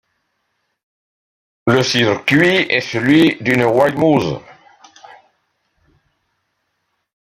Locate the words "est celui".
2.71-3.37